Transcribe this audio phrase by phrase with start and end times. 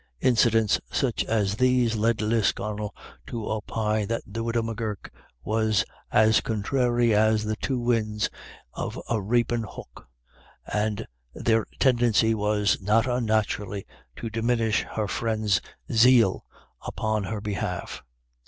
[0.21, 2.91] Incidents such as these led Lisconnel
[3.27, 5.11] to opine that the widow M'Gurk
[5.43, 5.85] was"
[6.25, 8.27] as conthrdry as the two inds
[8.73, 10.07] of a rapin hook,"
[10.65, 13.85] and their tendency was, not unnaturally,
[14.15, 15.61] to diminish her friends'
[15.93, 16.45] zeal 3 18 IRISH
[16.81, 16.87] IDYLLS.
[16.87, 18.03] upon her behalf.